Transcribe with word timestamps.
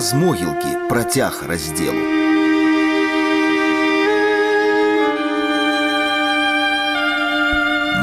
з 0.00 0.14
могілкі 0.14 0.88
працяг 0.88 1.44
раздзелу. 1.48 2.00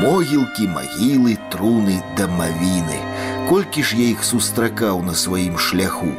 Могілкі, 0.01 0.67
магілы, 0.69 1.37
труны, 1.49 1.97
дамавіны. 2.13 3.01
Колькі 3.49 3.81
ж 3.81 3.97
я 3.97 4.13
іх 4.13 4.21
сустракаў 4.23 5.01
на 5.01 5.17
сваім 5.17 5.57
шляху. 5.57 6.13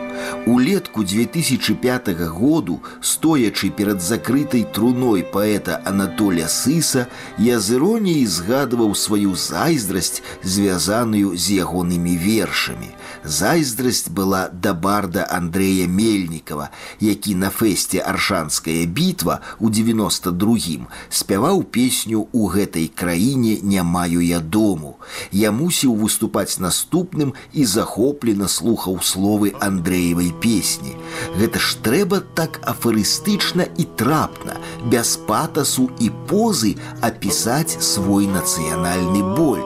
Улетку 0.48 1.04
2005 1.04 2.08
году, 2.30 2.80
стоячы 3.02 3.68
перад 3.68 4.00
закрытай 4.00 4.64
труной 4.64 5.22
паэта 5.22 5.82
Анатоля 5.84 6.48
Сыса, 6.48 7.06
я 7.36 7.60
з 7.60 7.76
іроніяй 7.76 8.24
згадваў 8.24 8.94
сваю 8.96 9.36
зайздрасць, 9.36 10.22
звязаную 10.40 11.36
з 11.36 11.60
ягонымі 11.60 12.16
вершамі. 12.16 12.88
Зайздрасць 13.24 14.08
была 14.08 14.48
да 14.48 14.72
барда 14.72 15.26
Андрея 15.28 15.84
Мельнікова, 15.84 16.70
які 17.00 17.34
на 17.34 17.50
фэсце 17.52 18.00
аршанская 18.00 18.86
бітва 18.86 19.40
у 19.60 19.68
92 19.68 20.88
спяваў 21.10 21.62
песню 21.68 22.24
у 22.32 22.48
гэтай 22.48 22.88
краіне 22.88 23.58
не 23.60 23.82
маю 23.82 24.24
я 24.24 24.40
дому. 24.40 24.96
Я 25.30 25.52
мусіў 25.52 25.92
выступаць 25.92 26.56
наступным 26.56 27.36
і 27.52 27.68
захоплена 27.68 28.48
слухаў 28.48 29.04
словы 29.04 29.52
Андреевай 29.60 30.32
песні. 30.42 30.96
Гэта 31.38 31.58
ж 31.58 31.78
трэба 31.82 32.20
так 32.34 32.60
афарыстычна 32.62 33.68
і 33.76 33.84
трапна, 33.98 34.58
без 34.84 35.16
патасу 35.16 35.88
і 35.98 36.10
позы 36.30 36.76
апісаць 37.00 37.78
свой 37.82 38.26
нацыянальны 38.26 39.22
боль. 39.36 39.64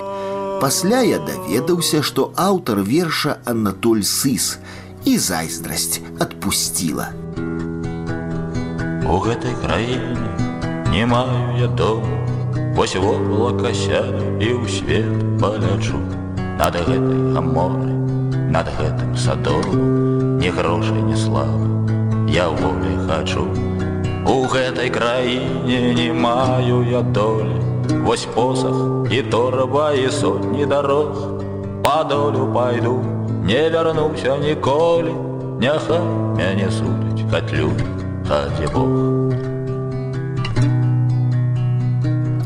Пасля 0.63 1.03
я 1.03 1.19
даведаўся, 1.19 2.03
што 2.03 2.33
аўтар 2.37 2.81
верша 2.87 3.39
Анатоль 3.45 4.05
Сыс 4.07 4.59
і 5.05 5.19
зайздрасць 5.19 6.01
адпусціла. 6.23 7.11
У 9.03 9.19
гэтай 9.19 9.53
краіне 9.65 10.29
не 10.93 11.05
маю 11.07 11.59
я 11.59 11.67
дому, 11.67 12.23
Вось 12.75 12.97
воблака 12.97 13.75
сяду 13.75 14.41
і 14.41 14.49
ў 14.57 14.65
свет 14.65 15.05
палячу 15.37 16.01
над 16.57 16.73
гэтай 16.73 17.37
аморы, 17.37 17.93
над 18.53 18.69
гэтым 18.79 19.17
садом 19.17 20.39
ни 20.39 20.49
грошай 20.49 21.03
не 21.03 21.17
славы. 21.17 21.69
Я 22.29 22.49
волі 22.49 22.95
хачу 23.09 23.49
у 24.27 24.47
гэтай 24.47 24.91
краіне 24.91 25.95
не 25.95 26.13
маю 26.13 26.85
я 26.89 27.03
долі. 27.03 27.57
Вось 28.05 28.29
посах 28.35 29.11
і 29.11 29.23
торба 29.23 29.93
і 29.93 30.09
сотні 30.11 30.67
дарог. 30.67 31.29
Па 31.83 32.05
долю 32.05 32.51
пайду 32.55 33.01
не 33.45 33.71
вярнуўся 33.71 34.37
ніколі. 34.37 35.15
Няхай 35.63 36.05
мяне 36.37 36.69
судыць 36.71 37.25
катлю 37.31 37.71
хаце 38.29 38.67
Бог 38.75 39.52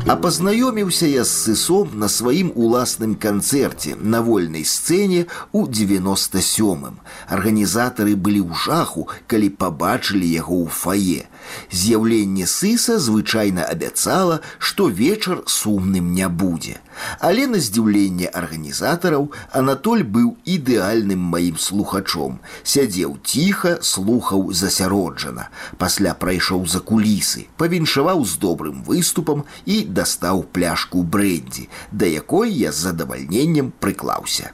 А 0.07 0.15
пазнаёміўся 0.15 1.07
я 1.11 1.23
з 1.27 1.31
сысом 1.35 1.89
на 1.99 2.07
сваім 2.07 2.53
уласным 2.55 3.15
канцэрце 3.19 3.97
на 3.99 4.21
вольнай 4.23 4.63
сцэне 4.63 5.25
ў 5.51 5.67
97. 5.67 6.95
Арганізатары 7.27 8.15
былі 8.15 8.39
ў 8.47 8.55
жаху, 8.55 9.03
калі 9.27 9.51
пабачылі 9.59 10.23
яго 10.23 10.63
ў 10.63 10.71
фае. 10.71 11.27
З'яўленне 11.71 12.47
сыса 12.47 12.97
звычайна 12.99 13.63
абяцала, 13.63 14.41
што 14.59 14.87
вечар 14.87 15.43
сумным 15.45 16.13
не 16.13 16.27
будзе. 16.29 16.77
Але 17.19 17.47
на 17.47 17.59
здзіўленне 17.61 18.29
арганізатараў 18.41 19.29
Анатоль 19.51 20.03
быў 20.03 20.35
ідэальным 20.45 21.21
маім 21.33 21.57
слухачом. 21.57 22.39
Сядзеў 22.63 23.17
ціха, 23.23 23.77
слухаў 23.81 24.51
засяроджана. 24.51 25.49
Пасля 25.77 26.13
прайшоў 26.13 26.65
за 26.67 26.79
кулісы, 26.79 27.47
павіншаваў 27.57 28.25
з 28.25 28.37
добрым 28.41 28.83
выступам 28.83 29.43
і 29.65 29.83
дастаў 29.85 30.43
пляшку 30.43 31.03
брэндзі, 31.03 31.69
да 31.91 32.05
якой 32.05 32.51
я 32.51 32.71
з 32.71 32.87
задавальненнем 32.89 33.73
прыклаўся. 33.79 34.51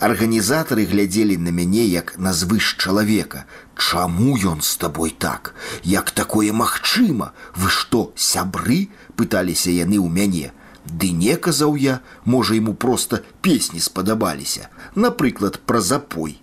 Арганізатары 0.00 0.86
глядзелі 0.86 1.36
на 1.36 1.50
мяне 1.50 1.84
як 1.84 2.14
на 2.18 2.32
звыш 2.32 2.76
чалавека. 2.78 3.44
Чаму 3.76 4.36
ён 4.38 4.62
з 4.62 4.76
табой 4.76 5.14
так? 5.16 5.54
Як 5.82 6.10
такое 6.10 6.52
магчыма? 6.52 7.32
Вы 7.54 7.68
што, 7.68 8.12
сябры? 8.16 8.88
пыталіся 9.16 9.70
яны 9.70 9.98
ў 10.00 10.08
мяне. 10.08 10.52
Ды 10.84 11.12
не 11.14 11.36
казаў 11.36 11.76
я, 11.76 12.00
можа 12.24 12.54
яму 12.58 12.74
проста 12.74 13.22
песні 13.40 13.80
спадабаліся, 13.80 14.68
напрыклад, 14.94 15.60
пра 15.64 15.80
запой. 15.80 16.40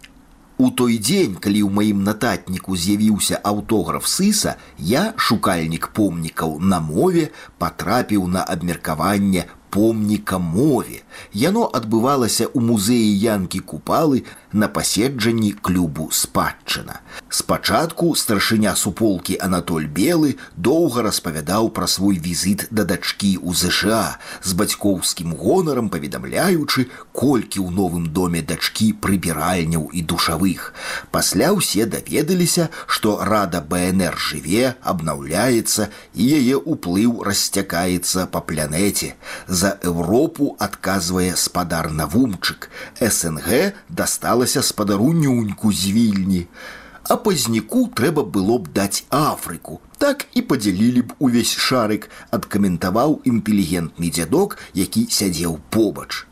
У 0.60 0.72
той 0.72 0.98
дзень, 1.00 1.36
калі 1.40 1.60
ў 1.64 1.72
маім 1.72 2.00
нататніку 2.04 2.76
з'явіўся 2.76 3.40
аўтограф 3.52 4.08
сыса, 4.08 4.56
я, 4.78 5.14
шукальнік 5.16 5.88
помнікаў 5.96 6.60
на 6.60 6.80
мове, 6.84 7.32
патрапіў 7.64 8.28
на 8.28 8.44
абмеркаванне 8.44 9.48
помніка 9.70 10.38
мове. 10.38 11.04
Яно 11.34 11.70
адбывалася 11.74 12.48
ў 12.50 12.60
музеі 12.60 13.12
янкі 13.22 13.60
купалы 13.60 14.24
на 14.54 14.68
паседжанні 14.68 15.52
клубу 15.54 16.10
спадчына. 16.12 17.02
Спачатку 17.30 18.16
старшыня 18.16 18.76
суполкі 18.76 19.38
Анатоль 19.38 19.86
Белы 19.86 20.38
доўга 20.58 21.06
распавядаў 21.06 21.70
пра 21.70 21.88
свой 21.88 22.18
візіт 22.18 22.68
да 22.72 22.84
дачкі 22.90 23.38
ў 23.38 23.54
ЗША 23.54 24.18
з 24.42 24.54
бацькоўскім 24.58 25.36
гонарам 25.38 25.90
паведамляючы, 25.94 26.90
колькі 27.14 27.62
ў 27.62 27.70
новым 27.70 28.10
доме 28.10 28.42
дачкі 28.42 28.94
прыбіральняў 28.98 29.90
і 29.94 30.02
душавых. 30.02 30.74
Пасля 31.12 31.54
ўсе 31.54 31.86
даведаліся, 31.86 32.70
што 32.88 33.20
рада 33.22 33.62
БНР 33.62 34.18
жыве, 34.18 34.74
абнаўляецца 34.82 35.90
і 36.16 36.24
яе 36.42 36.58
ўплыў 36.58 37.22
расцякаецца 37.30 38.26
па 38.34 38.42
планеце. 38.42 39.14
За 39.60 39.70
Еўропу 39.84 40.56
адказвае 40.60 41.36
спадар 41.36 41.92
навумчык. 41.92 42.70
СНГ 43.02 43.74
дасталася 43.90 44.62
спадару 44.64 45.14
нюньку 45.14 45.74
з 45.74 45.92
вільні 45.96 46.48
а 47.10 47.16
пазніку 47.18 47.88
трэба 48.00 48.24
было 48.24 48.58
б 48.62 48.72
даць 48.74 49.04
Афрыку. 49.10 49.82
Так 49.98 50.26
і 50.38 50.42
падзялілі 50.50 51.02
б 51.10 51.16
увесь 51.20 51.56
шарык, 51.68 52.08
адкаментаваў 52.38 53.20
інтэлігентны 53.26 54.12
дзядок, 54.14 54.58
які 54.74 55.08
сядзеў 55.10 55.58
побач. 55.74 56.26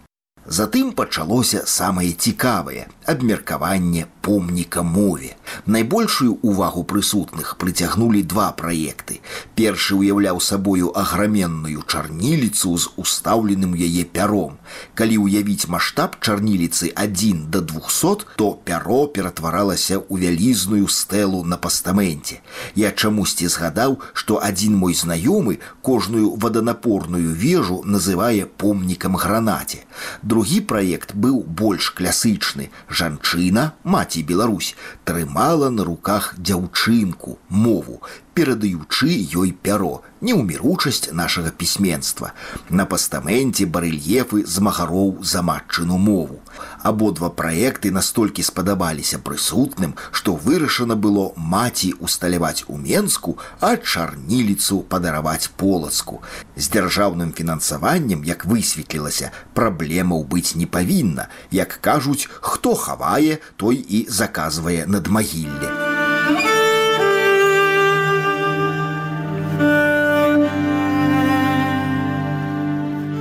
Затым 0.46 0.94
пачалося 1.00 1.64
самае 1.66 2.12
цікавае 2.14 2.88
абмеркаванне 3.14 4.06
помніка 4.28 4.84
мове. 4.84 5.38
Найбольшую 5.66 6.40
увагу 6.44 6.84
прысутных 6.84 7.56
прыцягнулі 7.56 8.24
два 8.28 8.52
праекты. 8.52 9.24
Першы 9.56 9.96
ўяўляў 9.96 10.42
сабою 10.44 10.92
аграменную 10.92 11.80
чарніліцу 11.88 12.76
з 12.76 12.92
устаўленым 13.00 13.72
яе 13.72 14.04
пяром. 14.04 14.60
Калі 15.00 15.24
ўявіць 15.24 15.72
маштаб 15.72 16.20
чарніліцы 16.20 16.92
адзін 16.92 17.48
да 17.48 17.64
200, 17.64 18.36
то 18.36 18.52
пяро 18.68 19.08
ператваралася 19.08 19.96
ў 20.04 20.28
вялізную 20.28 20.92
стэлу 20.92 21.48
на 21.48 21.56
пастаменце. 21.56 22.44
Я 22.76 22.92
чамусьці 22.92 23.48
згадаў, 23.48 23.96
што 24.12 24.44
адзін 24.44 24.76
мой 24.76 24.92
знаёмы 24.92 25.64
кожную 25.80 26.36
ваданапорную 26.36 27.32
вежу 27.32 27.80
называе 27.88 28.44
помнікам 28.44 29.16
гранаце. 29.16 29.88
Другі 30.20 30.60
праект 30.68 31.16
быў 31.16 31.48
больш 31.48 31.96
клясычны, 31.96 32.70
жанчына 32.92 33.72
маці 33.88 34.17
Беларусь 34.22 34.76
трымала 35.04 35.70
на 35.70 35.84
руках 35.84 36.34
дзяўчынку 36.38 37.38
мову 37.50 38.02
перадаючы 38.38 39.10
ёй 39.34 39.50
пяро 39.66 40.04
неўміручасць 40.22 41.10
нашага 41.12 41.50
пісьменства. 41.50 42.34
На 42.70 42.86
пастаменце 42.86 43.66
барэльефы 43.66 44.46
з 44.46 44.62
магароў 44.62 45.18
за 45.22 45.42
матчыну 45.42 45.98
мову. 45.98 46.38
Абодва 46.86 47.30
праекты 47.30 47.90
настолькі 47.92 48.46
спадабаліся 48.46 49.18
прысутным 49.18 49.96
што 50.12 50.36
вырашана 50.36 50.96
было 50.96 51.34
маці 51.38 51.94
усталяваць 52.00 52.66
у 52.68 52.78
менску 52.78 53.38
а 53.60 53.74
чарніліцу 53.78 54.82
падараваць 54.94 55.50
полацку. 55.58 56.22
З 56.56 56.70
дзяржаўным 56.78 57.34
фінансаваннем 57.34 58.22
як 58.22 58.46
высветлілася 58.46 59.34
праблемаў 59.58 60.30
быць 60.30 60.54
не 60.54 60.70
павінна. 60.70 61.30
Як 61.50 61.80
кажуць 61.82 62.30
хто 62.42 62.76
хавае 62.76 63.42
той 63.58 63.82
і 63.82 64.06
заказвае 64.10 64.86
надмагілле 64.86 65.77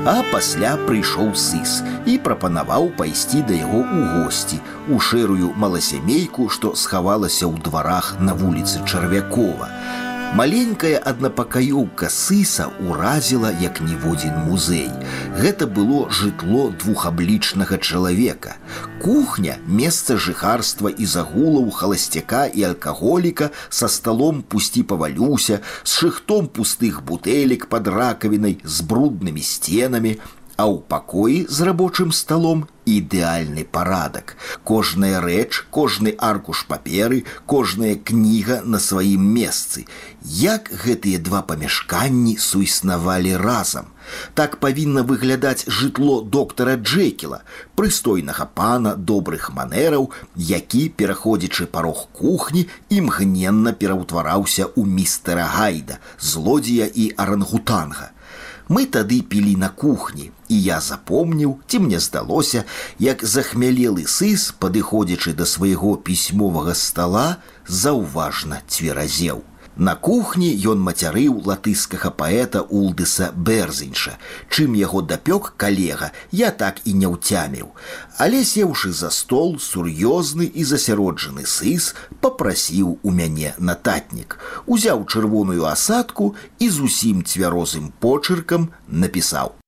А 0.06 0.20
пасля 0.31 0.76
прыйшоў 0.87 1.32
сыс 1.35 1.81
і 2.06 2.12
прапанаваў 2.23 2.93
пайсці 2.99 3.41
да 3.49 3.56
яго 3.58 3.81
ў 3.82 4.05
госці 4.14 4.58
у 4.87 5.00
шэрую 5.03 5.50
маласямейку, 5.58 6.47
што 6.47 6.76
схавалася 6.79 7.50
ў 7.50 7.58
дварах 7.67 8.14
на 8.23 8.38
вуліцы 8.38 8.87
чарвякова. 8.87 9.67
Маленькая 10.37 10.99
аднапакаёўка 11.00 12.11
сыса 12.12 12.67
ўразіла 12.77 13.55
як 13.56 13.79
ніводзін 13.81 14.35
музей. 14.44 14.91
Гэта 15.41 15.65
было 15.65 16.12
жытло 16.12 16.67
двухаблічнага 16.77 17.79
чалавека. 17.81 18.61
Кухня, 19.00 19.56
месца 19.65 20.19
жыхарства 20.21 20.93
і 20.93 21.09
загулаў 21.09 21.73
халасцяка 21.73 22.44
і 22.53 22.69
алкаголіка 22.69 23.49
са 23.71 23.88
сталом 23.88 24.44
пусці 24.44 24.85
павалюся, 24.85 25.62
з 25.88 26.05
шыхтом 26.05 26.53
пустых 26.53 27.00
бутэлек 27.00 27.65
под 27.73 27.88
ракавінай 27.88 28.61
з 28.61 28.85
бруднымі 28.85 29.41
сценамі, 29.41 30.19
а 30.56 30.64
ў 30.64 30.81
пакоі 30.88 31.44
з 31.49 31.69
рабочым 31.69 32.12
сталом 32.12 32.64
ідэальны 32.87 33.67
парадак. 33.69 34.37
Кожная 34.64 35.20
рэч, 35.20 35.67
кожны 35.70 36.14
аркуш 36.17 36.64
паперы, 36.70 37.25
кожная 37.44 37.97
кніга 37.97 38.62
на 38.64 38.81
сваім 38.81 39.20
месцы. 39.20 39.85
Як 40.23 40.70
гэтыя 40.70 41.19
два 41.20 41.43
памяшканні 41.43 42.37
суіснавалі 42.38 43.37
разам. 43.37 43.93
Так 44.38 44.56
павінна 44.62 45.03
выглядаць 45.03 45.67
жытло 45.67 46.23
доктара 46.23 46.76
Джекіла, 46.79 47.43
прыстойнага 47.75 48.47
пана 48.47 48.94
добрых 48.94 49.50
манераў, 49.50 50.11
які, 50.37 50.88
пераходзячы 50.88 51.67
парог 51.67 52.06
кухні, 52.14 52.69
імгненна 52.88 53.75
пераўтвараўся 53.75 54.70
ў 54.70 54.87
містера 54.87 55.50
Гайда, 55.59 55.99
злодзея 56.23 56.87
і 56.87 57.12
арангутанга. 57.19 58.14
Мы 58.69 58.87
тады 58.87 59.23
пілі 59.23 59.55
на 59.56 59.69
кухні, 59.69 60.31
і 60.49 60.63
я 60.63 60.81
запомніў, 60.81 61.59
ці 61.67 61.79
мне 61.79 62.01
здалося, 62.01 62.65
як 62.99 63.25
захмялелы 63.25 64.07
сыс, 64.07 64.53
падыходзячы 64.59 65.35
да 65.35 65.47
свайго 65.47 65.97
пісьмовага 65.97 66.75
стола, 66.75 67.29
заўважна 67.67 68.63
цверазеў. 68.69 69.45
На 69.77 69.93
кухні 69.95 70.49
ён 70.73 70.81
мацярыў 70.81 71.43
латыскага 71.45 72.09
паэта 72.09 72.63
Улдыса 72.63 73.29
Берзеньша. 73.37 74.17
Чым 74.49 74.73
яго 74.73 75.03
дапёк 75.03 75.53
калега, 75.61 76.13
я 76.33 76.51
так 76.51 76.81
і 76.89 76.95
не 76.97 77.11
ўцяміў. 77.13 77.77
Але 78.17 78.41
сеўшы 78.41 78.93
за 78.97 79.13
стол, 79.13 79.61
сур'ёзны 79.61 80.49
і 80.49 80.65
засяроджаны 80.65 81.45
сыс 81.45 81.93
попрасіў 82.25 82.97
у 83.03 83.11
мяне 83.13 83.53
нататнік. 83.59 84.41
Узяў 84.65 85.05
чырвоную 85.05 85.69
асадку 85.69 86.33
і 86.59 86.73
зусім 86.73 87.21
цвярозым 87.21 87.93
почыркам 88.01 88.73
напісаў: 88.89 89.61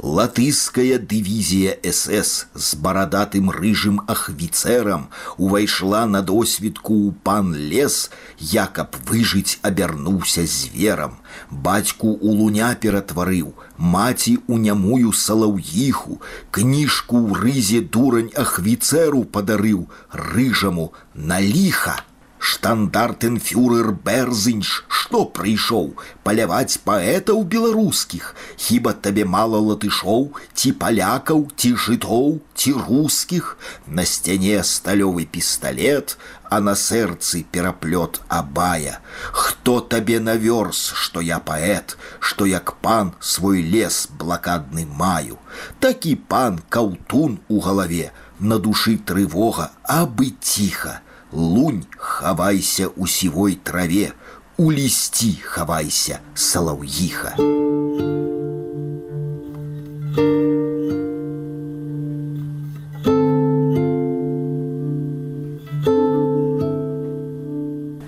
Латыская 0.00 0.98
дывізія 1.02 1.74
СС 1.82 2.46
з 2.54 2.76
барадатым 2.78 3.50
рыжым 3.50 3.98
ахвіцэрам 4.06 5.08
увайшла 5.36 6.06
на 6.06 6.22
досвідку 6.22 6.94
ў 6.94 7.18
пан 7.26 7.50
лес, 7.58 7.96
якаб 8.38 8.94
выжыць 9.10 9.58
абярнуўся 9.66 10.46
зверам. 10.46 11.18
Бацьку 11.50 12.14
у 12.14 12.30
луня 12.30 12.70
ператварыў, 12.78 13.50
маці 13.76 14.38
у 14.46 14.58
нямую 14.62 15.10
салаўіху, 15.10 16.22
кніжку 16.54 17.18
ў 17.18 17.42
рызе 17.42 17.80
дурань 17.82 18.30
ахвіцэру 18.38 19.24
падарыў 19.26 19.88
рыжаму 20.14 20.92
на 21.14 21.42
ліха 21.42 21.98
штандартенфюрер 22.38 23.92
берзыньш 24.06 24.72
што 24.88 25.24
прыйшоў 25.38 25.90
паляваць 26.26 26.80
паэтаў 26.88 27.44
беларускіх 27.54 28.34
хіба 28.66 28.94
табе 29.06 29.24
мала 29.36 29.60
латышоў 29.68 30.28
ці 30.54 30.72
палякаў 30.82 31.46
ці 31.56 31.74
жытоў 31.86 32.38
ці 32.54 32.74
рускіх 32.88 33.56
на 33.86 34.04
сцяне 34.04 34.62
сталёвы 34.72 35.26
пісталлет 35.36 36.16
а 36.50 36.60
на 36.60 36.74
сэрцы 36.74 37.44
пераплёт 37.52 38.20
абая. 38.28 39.00
Хто 39.32 39.80
табе 39.80 40.20
навёрз 40.20 40.92
што 40.96 41.20
я 41.20 41.38
паэт 41.38 41.96
што 42.20 42.46
як 42.46 42.74
пан 42.84 43.12
свой 43.20 43.62
лес 43.62 44.08
блакадны 44.18 44.86
маю? 44.86 45.38
Такі 45.80 46.14
пан 46.16 46.60
каўтун 46.68 47.40
у 47.48 47.60
галаве 47.60 48.12
на 48.40 48.58
душы 48.58 48.96
трывога 48.96 49.70
абы 49.84 50.32
ціха 50.40 51.00
Лунь, 51.32 51.84
хавайся 51.96 52.88
у 52.96 53.06
сівой 53.06 53.58
траве, 53.62 54.12
у 54.56 54.72
лісці 54.72 55.38
хавайся, 55.44 56.18
салаўіха. 56.34 57.36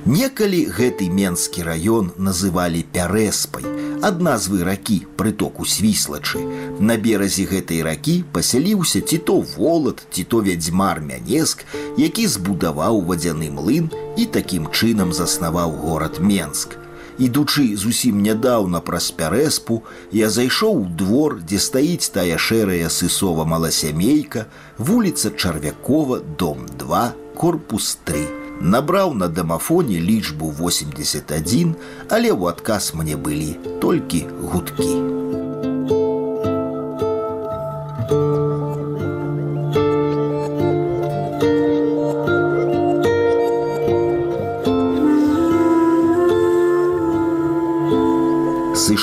Некалі 0.06 0.64
гэты 0.72 1.06
менскі 1.12 1.62
раён 1.62 2.10
называлі 2.16 2.82
пярэспай, 2.88 3.62
ад 4.02 4.20
назвы 4.24 4.64
ракі 4.64 5.04
прытоку 5.16 5.66
свіслачы. 5.68 6.40
На 6.80 6.96
беразе 6.96 7.44
гэтай 7.50 7.82
ракі 7.84 8.24
пасяліўся 8.32 9.00
ці 9.00 9.18
то 9.18 9.40
волат, 9.56 10.02
ці 10.10 10.24
то 10.24 10.40
вядзьмар 10.40 11.00
мянеск, 11.04 11.64
які 12.00 12.26
збудаваў 12.26 13.04
вадзяны 13.04 13.50
млын 13.52 13.90
і 14.16 14.26
такім 14.26 14.70
чынам 14.72 15.12
заснаваў 15.12 15.76
горад 15.84 16.20
Менск. 16.20 16.76
Ідучы 17.20 17.76
зусім 17.76 18.24
нядаўна 18.24 18.80
праз 18.80 19.10
пярэспу, 19.12 19.82
я 20.10 20.32
зайшоў 20.32 20.82
у 20.82 20.88
двор, 20.88 21.36
дзе 21.44 21.60
стаіць 21.60 22.08
тая 22.16 22.40
шэрая 22.40 22.88
сысова 22.88 23.44
маласямейка, 23.44 24.48
вуліца 24.78 25.30
Чарвякова, 25.30 26.24
дом 26.40 26.64
2, 26.80 27.06
корпус 27.36 27.98
3 28.04 28.39
набраў 28.60 29.14
на 29.14 29.28
дамафоне 29.28 29.98
лічбу 29.98 30.52
81, 30.52 31.74
але 32.08 32.28
ў 32.30 32.42
адказ 32.52 32.92
мне 32.94 33.16
былі 33.16 33.56
толькі 33.80 34.26
гудкі. 34.40 35.39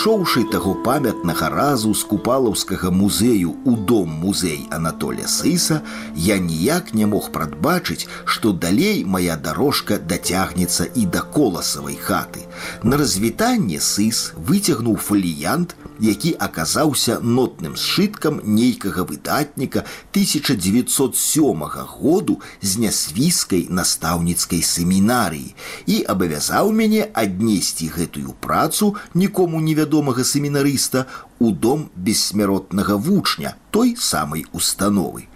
Сышоўшы 0.07 0.45
таго 0.47 0.73
памятнага 0.87 1.49
разу 1.51 1.91
з 2.01 2.07
купалаўскага 2.07 2.93
музею 2.95 3.55
у 3.67 3.73
дом 3.91 4.13
музей 4.25 4.69
Анатоля 4.71 5.27
Сыса, 5.27 5.81
я 6.15 6.37
ніяк 6.39 6.93
не 6.95 7.09
мог 7.15 7.33
прадбачыць, 7.35 8.07
што 8.25 8.53
далей 8.53 9.03
моя 9.03 9.35
дорожка 9.35 9.99
дацягнецца 9.99 10.87
і 10.95 11.07
да 11.17 11.23
коласавай 11.39 11.99
хаты. 11.99 12.47
На 12.85 13.01
развітанне 13.03 13.81
сыс 13.83 14.31
выцягнуў 14.39 15.03
фаліянт, 15.03 15.75
які 16.00 16.36
аказаўся 16.40 17.20
нотным 17.22 17.76
сшыткам 17.76 18.42
нейкага 18.44 19.04
выдатніка 19.04 19.86
1907 20.12 21.64
году 22.00 22.40
з 22.62 22.72
нясвіскай 22.84 23.68
настаўніцкай 23.70 24.62
семінарыі 24.62 25.56
і 25.86 26.02
абавязаў 26.08 26.72
мяне 26.72 27.08
аднесці 27.14 27.90
гэтую 27.96 28.36
працу 28.40 28.96
нікому 29.14 29.62
невядомага 29.62 30.24
семінарыста 30.24 31.08
у 31.40 31.52
дом 31.52 31.90
бессмяротнага 31.96 32.98
вучня 32.98 33.56
той 33.72 33.96
самай 33.98 34.46
установы. 34.52 35.28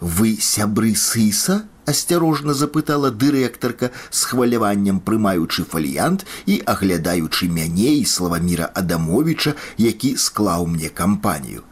Вы 0.00 0.38
сябры 0.40 0.94
сыса? 0.94 1.64
асцярожна 1.90 2.54
запытала 2.54 3.10
дырэктарка 3.10 3.90
з 4.10 4.20
хваляваннем 4.30 5.00
прымаючы 5.06 5.64
фаліянт 5.72 6.24
і 6.46 6.60
аглядаючы 6.72 7.48
мяне 7.56 7.96
і 8.00 8.04
славаміра 8.04 8.70
адамовича 8.82 9.56
які 9.76 10.14
склаў 10.16 10.68
мне 10.74 10.92
кампанію 11.02 11.66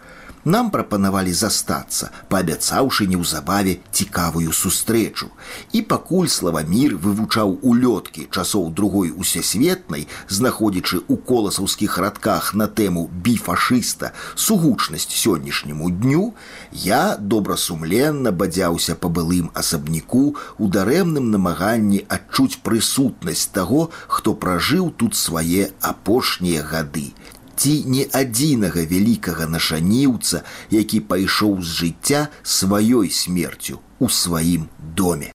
нам 0.45 0.71
прапанавалі 0.71 1.33
застацца, 1.33 2.11
паабяцаўшы 2.29 3.07
неўзабаве 3.11 3.79
цікавую 3.93 4.53
сустрэчу. 4.53 5.31
І 5.73 5.83
пакуль 5.83 6.29
славамір 6.29 6.97
вывучаў 6.97 7.59
улёткі 7.63 8.29
часоў 8.31 8.71
другой 8.71 9.13
усесветнай, 9.15 10.09
знаходзячы 10.29 11.03
ў 11.07 11.17
коласаўскіх 11.31 11.99
радках 11.99 12.55
на 12.55 12.69
тэму 12.69 13.09
біфашыста 13.13 14.13
сугучнасць 14.35 15.09
сённяшняму 15.11 15.91
дню, 15.91 16.35
я 16.73 17.17
добрасумленна 17.19 18.33
бадзяўся 18.33 18.95
па 18.95 19.09
былым 19.09 19.51
асабніку 19.55 20.37
у 20.59 20.69
дарэмным 20.69 21.31
намаганні 21.31 22.05
адчуць 22.09 22.61
прысутнасць 22.63 23.49
таго, 23.53 23.91
хто 24.07 24.35
пражыў 24.35 24.91
тут 24.91 25.15
свае 25.15 25.71
апошнія 25.81 26.63
гады 26.63 27.13
ці 27.59 27.73
не 27.91 28.07
адзінага 28.15 28.87
вялікага 28.93 29.51
нашаніўца, 29.51 30.45
які 30.71 31.01
пайшоў 31.11 31.59
з 31.63 31.75
жыцця 31.83 32.21
сваёй 32.43 33.11
смерцю 33.11 33.83
у 33.99 34.09
сваім 34.09 34.71
доме. 34.79 35.33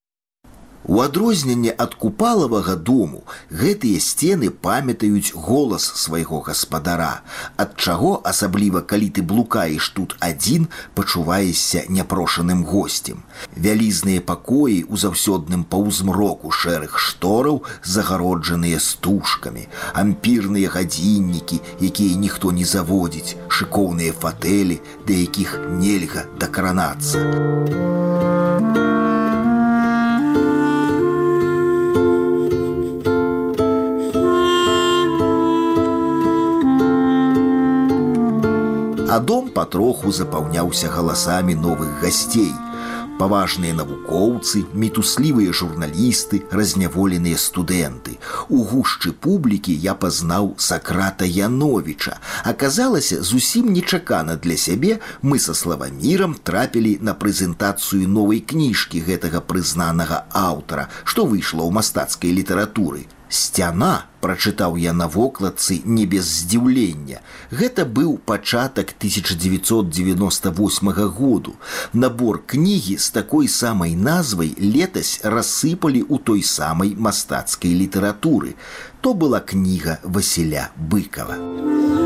У 0.86 1.00
адрозненне 1.02 1.72
ад 1.72 1.96
купалавага 1.96 2.76
дому 2.76 3.24
гэтыя 3.50 4.00
сцены 4.04 4.50
памятаюць 4.52 5.32
голас 5.32 5.86
свайго 5.96 6.42
гаспадара, 6.44 7.24
ад 7.56 7.78
чаго 7.80 8.20
асабліва 8.32 8.82
калі 8.84 9.08
ты 9.16 9.24
блукаеш 9.24 9.90
тут 9.96 10.16
адзін 10.20 10.68
пачуваешся 10.96 11.86
няпрошаным 11.88 12.66
госцем. 12.68 13.24
Вялізныя 13.56 14.20
пакоі 14.20 14.84
ў 14.84 14.96
заўсёдным 15.00 15.64
паўзмроку 15.64 16.52
шэрых 16.52 17.00
штораў 17.00 17.64
загароджаныя 17.84 18.80
стужкамі, 18.84 19.68
ампірныя 19.96 20.68
гадзіннікі, 20.68 21.62
якія 21.80 22.20
ніхто 22.20 22.52
не 22.52 22.68
заводзіць, 22.68 23.40
шыкоўныя 23.48 24.12
фатэлі, 24.12 24.82
да 25.08 25.14
якіх 25.16 25.56
нельга 25.80 26.28
дакранацца. 26.40 27.24
А 39.14 39.20
дом 39.20 39.50
патроху 39.54 40.12
запаўняўся 40.12 40.90
галасамі 40.90 41.54
новых 41.54 42.02
гасцей. 42.02 42.50
Паважныя 43.20 43.76
навукоўцы, 43.78 44.64
мітуслівыя 44.74 45.54
журналісты, 45.54 46.42
разняволеныя 46.50 47.38
студэнты. 47.38 48.18
У 48.50 48.64
гушчы 48.66 49.14
публікі 49.14 49.78
я 49.86 49.94
пазнаў 49.94 50.56
сакрата 50.58 51.30
Яновіча. 51.30 52.18
Аказалася, 52.42 53.22
зусім 53.22 53.70
нечакана 53.78 54.34
для 54.36 54.58
сябе 54.58 54.98
мы 55.22 55.38
са 55.38 55.54
славамірам 55.54 56.34
трапілі 56.34 56.98
на 57.06 57.14
прэзентацыю 57.14 58.10
новай 58.10 58.42
кніжкі 58.42 59.06
гэтага 59.06 59.46
прызнанага 59.46 60.26
аўтара, 60.34 60.90
што 61.06 61.30
выйшла 61.30 61.62
ў 61.62 61.70
мастацкай 61.70 62.34
літаратуры 62.34 63.06
сцяна 63.34 64.06
прачытаў 64.24 64.78
я 64.80 64.94
на 64.94 65.08
вокладцы 65.12 65.82
не 65.84 66.06
без 66.06 66.26
здзіўлення. 66.30 67.20
Гэта 67.52 67.86
быў 67.86 68.18
пачатак 68.18 68.94
1998 68.98 70.92
году. 71.18 71.56
Набор 71.94 72.42
кнігі 72.46 72.98
з 72.98 73.10
такой 73.10 73.48
самай 73.48 73.96
назвай 73.96 74.56
летась 74.58 75.20
рассыпалі 75.24 76.06
ў 76.08 76.18
той 76.24 76.44
самай 76.44 76.96
мастацкай 76.96 77.74
літаратуры. 77.74 78.56
То 79.02 79.14
была 79.14 79.40
кніга 79.42 80.00
васіля 80.04 80.72
быкова 80.78 82.03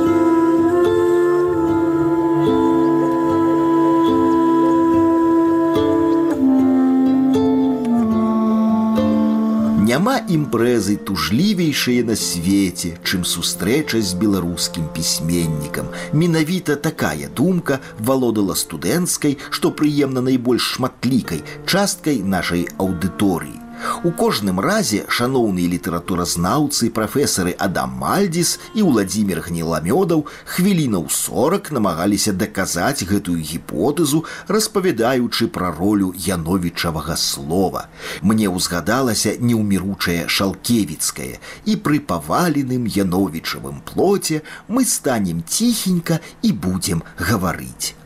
Няма 9.97 10.19
імпрэзы 10.29 10.93
тужлівейшыя 11.09 12.03
на 12.05 12.13
свеце, 12.23 12.91
чым 13.01 13.23
сустрэча 13.25 13.97
з 13.97 14.13
беларускім 14.21 14.85
пісьменнікам. 14.93 15.89
Менавіта 16.13 16.77
такая 16.77 17.33
думка 17.33 17.81
валодала 17.97 18.53
студэнцкай, 18.53 19.39
што 19.49 19.73
прыемна 19.73 20.21
найбольш 20.21 20.75
шматлікай 20.77 21.41
часткай 21.65 22.21
нашай 22.21 22.69
аўдыторыі. 22.77 23.66
У 24.03 24.11
кожным 24.11 24.59
разе 24.59 25.03
шаноўныя 25.09 25.69
літаратуразнаўцы 25.73 26.89
прафесары 26.93 27.53
Адам 27.65 27.97
Мальдзіс 28.01 28.57
і 28.73 28.85
Владзімир 28.87 29.41
гніламёдаў 29.47 30.23
хвілінаў 30.53 31.05
40 31.13 31.71
намагаліся 31.77 32.33
даказаць 32.33 33.05
гэтую 33.09 33.37
гіпотэзу, 33.41 34.23
распавядаючы 34.47 35.49
пра 35.59 35.69
ролю 35.73 36.13
яновічавага 36.27 37.17
слова. 37.17 37.85
Мне 38.21 38.49
ўзгадалася 38.49 39.37
неўміручае 39.41 40.25
шалкевіцкае 40.25 41.37
і 41.65 41.77
пры 41.77 42.01
паваленым 42.01 42.89
яновічавым 42.89 43.85
плоце 43.85 44.41
мы 44.67 44.85
станем 44.85 45.45
ціхенька 45.45 46.21
і 46.41 46.53
будзем 46.53 47.05
гаварыць. 47.17 47.97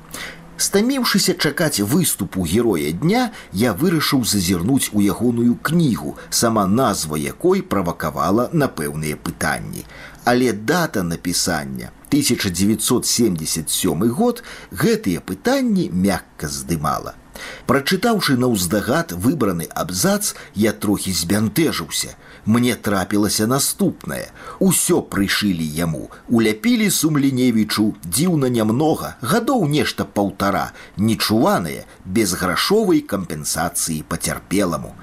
Стаміўшыся 0.62 1.34
чакаць 1.34 1.82
выступу 1.82 2.44
героя 2.46 2.92
дня, 2.94 3.22
я 3.52 3.74
вырашыў 3.74 4.22
зазірнуць 4.32 4.94
у 4.94 5.02
ягоную 5.02 5.56
кнігу, 5.70 6.18
сама 6.30 6.68
назва 6.68 7.18
якой 7.18 7.64
правакавала 7.66 8.46
на 8.54 8.68
пэўныя 8.68 9.18
пытанні. 9.18 9.86
Але 10.24 10.54
дата 10.54 11.04
напісання 11.04 11.90
1977 12.14 14.10
год 14.14 14.44
гэтыя 14.70 15.20
пытанні 15.26 15.90
мякка 15.90 16.48
здымала. 16.48 17.18
Прачытаўшы 17.66 18.38
на 18.38 18.48
ўздагад 18.52 19.12
выбраны 19.12 19.68
абзац, 19.74 20.36
я 20.56 20.72
трохі 20.74 21.14
збянтэжыўся 21.14 22.16
мне 22.46 22.76
трапілася 22.76 23.48
наступнае. 23.48 24.32
Усё 24.60 25.02
прышылі 25.02 25.68
яму, 25.78 26.10
уляпілі 26.30 26.90
сумленевічу 26.90 27.94
дзіўна 28.04 28.50
нямнога, 28.50 29.16
гадоў 29.22 29.68
нешта 29.70 30.06
паўтара, 30.06 30.74
нечуваныя, 30.98 31.86
без 32.06 32.34
грашовай 32.34 33.02
кампенсацыі 33.02 34.04
пацярпеламу. 34.10 34.96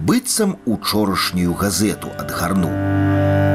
быццам 0.00 0.56
учорашнюю 0.64 1.54
газету 1.54 2.08
адгарнуў. 2.18 3.49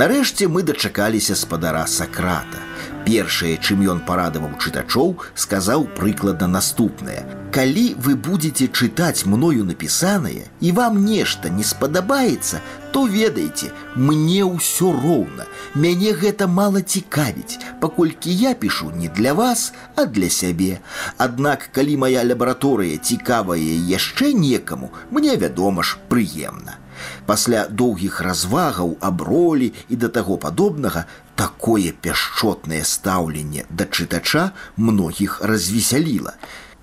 Нарэшце 0.00 0.46
мы 0.48 0.62
дачакаліся 0.62 1.34
спадара 1.36 1.82
сакрата. 1.86 2.60
Першае 3.04 3.50
чым 3.60 3.82
ён 3.92 3.98
парадаваў 4.08 4.54
чытачоў 4.56 5.12
сказаў 5.42 5.84
прыкладна 5.98 6.48
наступнае. 6.52 7.24
Калі 7.56 7.84
вы 8.06 8.14
будете 8.28 8.68
чытаць 8.68 9.28
мною 9.28 9.66
напісанае 9.72 10.48
і 10.64 10.72
вам 10.80 11.04
нешта 11.04 11.52
не 11.58 11.66
спадабаецца 11.72 12.62
то 12.96 13.04
ведаеце 13.18 13.72
мне 14.08 14.40
ўсё 14.48 14.88
роўна. 14.96 15.44
Мяне 15.76 16.16
гэта 16.24 16.48
мала 16.48 16.80
цікавіць 16.80 17.60
паколькі 17.84 18.32
я 18.32 18.54
пішу 18.54 18.92
не 18.96 19.12
для 19.20 19.36
вас 19.36 19.72
а 19.96 20.08
для 20.08 20.30
сябе. 20.40 20.80
Аднак 21.18 21.68
калі 21.76 22.00
моя 22.06 22.24
лабараторыя 22.24 22.96
цікавая 22.96 23.80
яшчэ 23.96 24.32
некаму 24.32 24.94
мне 25.10 25.36
вядома 25.36 25.84
ж 25.84 26.00
прыемна 26.08 26.80
пасля 27.26 27.66
доўгіх 27.70 28.20
развагаў 28.20 28.96
аб 29.00 29.22
ролі 29.22 29.72
і 29.88 29.96
да 29.96 30.08
таго 30.08 30.36
падобнага 30.36 31.04
такое 31.36 31.92
пяшчотнае 31.92 32.82
стаўленне 32.84 33.64
да 33.70 33.86
чытача 33.86 34.50
многіх 34.76 35.40
развесяліла. 35.40 36.36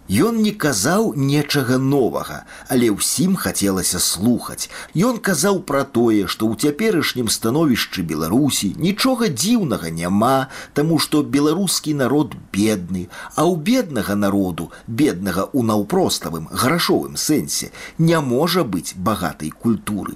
Ён 0.08 0.40
не 0.40 0.52
казаў 0.56 1.12
нечага 1.20 1.78
новага, 1.78 2.46
але 2.72 2.88
ўсім 2.96 3.36
хацелася 3.36 4.00
слухаць. 4.00 4.70
Ён 4.96 5.20
казаў 5.20 5.60
пра 5.68 5.84
тое, 5.84 6.32
што 6.32 6.48
ў 6.48 6.56
цяперашнім 6.56 7.28
становішчы 7.28 8.08
Беларусі 8.08 8.72
нічога 8.80 9.28
дзіўнага 9.28 9.92
няма, 9.92 10.48
таму 10.74 11.00
што 11.00 11.24
беларускі 11.24 11.94
народ 12.00 12.40
бедны, 12.56 13.10
а 13.36 13.44
ў 13.44 13.60
беднага 13.60 14.16
народу, 14.16 14.72
беднага 14.88 15.52
ў 15.52 15.68
наўпроставым 15.68 16.48
грашовым 16.56 17.20
сэнсе, 17.20 17.76
не 18.00 18.16
можа 18.24 18.64
быць 18.64 18.96
багатай 18.96 19.52
культуры. 19.52 20.16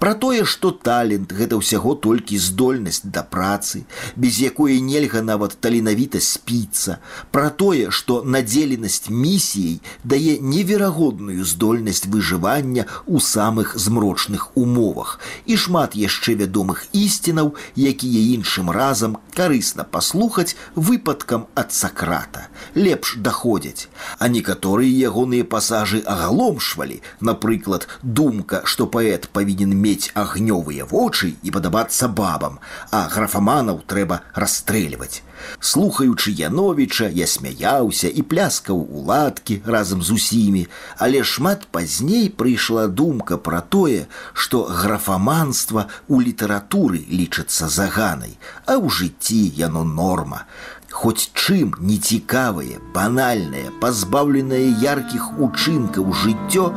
Пра 0.00 0.14
тое, 0.16 0.46
што 0.48 0.70
талент 0.72 1.28
гэта 1.36 1.58
ўсяго 1.60 1.92
толькі 1.92 2.38
здольнасць 2.40 3.02
да 3.04 3.20
працы, 3.20 3.84
без 4.16 4.40
якой 4.40 4.80
нельга 4.80 5.20
нават 5.20 5.58
таленавіта 5.60 6.24
спіцца, 6.24 6.96
Пра 7.30 7.50
тое, 7.50 7.90
што 7.92 8.22
надзеленасць 8.24 9.12
місіяй 9.12 9.82
дае 10.04 10.38
неверагодную 10.40 11.44
здольнасць 11.44 12.08
выжывання 12.08 12.86
ў 13.04 13.20
самых 13.20 13.76
змрочных 13.76 14.56
умовах. 14.56 15.20
І 15.44 15.60
шмат 15.60 15.92
яшчэ 15.92 16.32
вядомых 16.40 16.88
ісцінаў, 16.96 17.52
якія 17.76 18.24
іншым 18.40 18.72
разам 18.72 19.18
карысна 19.36 19.84
паслухаць 19.84 20.56
выпадкам 20.74 21.44
ад 21.52 21.76
сакрата. 21.76 22.48
Лепш 22.72 23.20
даходзяць, 23.20 23.92
а 24.16 24.32
некаторыя 24.32 24.88
ягоныя 25.12 25.44
пасажы 25.44 26.00
агаломшвалі, 26.08 27.02
напрыклад, 27.20 27.84
думка, 28.00 28.64
што 28.64 28.88
паэт 28.88 29.28
павінен 29.28 29.49
мець 29.54 29.74
мець 29.90 30.12
агнёвыя 30.14 30.86
вочы 30.86 31.34
і 31.42 31.50
падабацца 31.50 32.08
бабам, 32.08 32.58
а 32.90 33.08
графаманаў 33.08 33.82
трэба 33.86 34.22
расстрэльваць. 34.34 35.22
Слухаючы 35.60 36.30
Яновіча, 36.30 37.08
я 37.08 37.26
смяяўся 37.26 38.08
і 38.08 38.22
пляскаў 38.22 38.76
у 38.76 39.04
ладкі 39.08 39.60
разам 39.64 40.02
з 40.02 40.16
усімі, 40.16 40.66
але 40.98 41.24
шмат 41.24 41.66
пазней 41.72 42.28
прыйшла 42.28 42.86
думка 42.88 43.38
пра 43.38 43.60
тое, 43.60 44.06
што 44.32 44.64
графаманства 44.82 45.88
ў 46.08 46.30
літаратуры 46.30 47.00
лічыцца 47.08 47.68
заганай, 47.68 48.36
а 48.66 48.76
ў 48.76 48.90
жыцці 48.90 49.42
яно 49.56 49.84
норма 49.84 50.44
хоць 50.90 51.30
чым 51.34 51.74
нецікавае, 51.80 52.78
банальнае, 52.94 53.70
пазбаўленае 53.80 54.66
яркіх 54.82 55.30
учынкаў 55.46 56.12
жыццё 56.22 56.70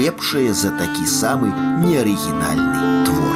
лепшае 0.00 0.52
за 0.54 0.70
такі 0.78 1.06
самы 1.06 1.52
неарыгінальны 1.84 3.04
твор. 3.04 3.27